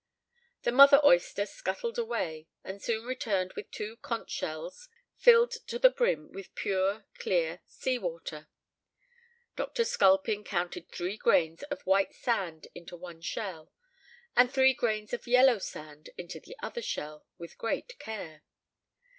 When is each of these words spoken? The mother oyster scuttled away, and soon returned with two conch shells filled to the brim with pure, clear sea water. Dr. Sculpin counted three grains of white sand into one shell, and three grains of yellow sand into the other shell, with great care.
The 0.63 0.71
mother 0.71 0.99
oyster 1.05 1.45
scuttled 1.45 1.99
away, 1.99 2.47
and 2.63 2.81
soon 2.81 3.05
returned 3.05 3.53
with 3.53 3.69
two 3.69 3.97
conch 3.97 4.31
shells 4.31 4.89
filled 5.15 5.51
to 5.67 5.77
the 5.77 5.91
brim 5.91 6.31
with 6.31 6.55
pure, 6.55 7.05
clear 7.19 7.61
sea 7.67 7.99
water. 7.99 8.49
Dr. 9.55 9.85
Sculpin 9.85 10.43
counted 10.43 10.89
three 10.91 11.17
grains 11.17 11.61
of 11.61 11.83
white 11.85 12.15
sand 12.15 12.65
into 12.73 12.95
one 12.97 13.21
shell, 13.21 13.71
and 14.35 14.51
three 14.51 14.73
grains 14.73 15.13
of 15.13 15.27
yellow 15.27 15.59
sand 15.59 16.09
into 16.17 16.39
the 16.39 16.55
other 16.63 16.81
shell, 16.81 17.27
with 17.37 17.59
great 17.59 17.99
care. 17.99 18.41